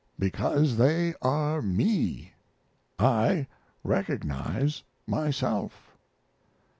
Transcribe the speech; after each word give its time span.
Because 0.17 0.77
they 0.77 1.13
are 1.21 1.61
me 1.61 2.33
I 2.97 3.45
recognize 3.83 4.81
myself. 5.05 5.95